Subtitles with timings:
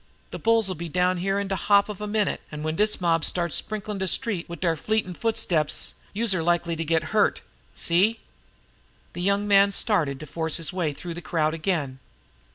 [0.31, 3.23] De bulls'll be down here on de hop in a minute, an' w'en dis mob
[3.23, 7.43] starts sprinklin' de street wid deir fleetin' footsteps, youse are likely to get hurt.
[7.75, 8.19] See?"
[9.13, 11.99] The young man started to force his way through the crowd again.